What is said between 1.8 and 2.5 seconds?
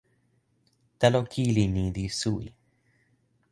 li suwi.